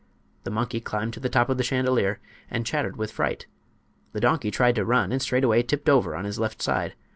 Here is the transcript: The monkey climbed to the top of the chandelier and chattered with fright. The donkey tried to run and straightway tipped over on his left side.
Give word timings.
The 0.45 0.49
monkey 0.49 0.81
climbed 0.81 1.13
to 1.13 1.19
the 1.19 1.29
top 1.29 1.47
of 1.47 1.57
the 1.59 1.63
chandelier 1.63 2.19
and 2.49 2.65
chattered 2.65 2.97
with 2.97 3.11
fright. 3.11 3.45
The 4.13 4.19
donkey 4.19 4.49
tried 4.49 4.73
to 4.77 4.83
run 4.83 5.11
and 5.11 5.21
straightway 5.21 5.61
tipped 5.61 5.89
over 5.89 6.15
on 6.15 6.25
his 6.25 6.39
left 6.39 6.59
side. 6.63 6.95